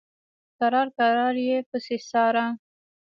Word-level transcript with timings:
کرار 0.57 0.87
کرار 0.97 1.35
یې 1.47 1.57
پسې 1.69 1.97
څاره. 2.09 2.45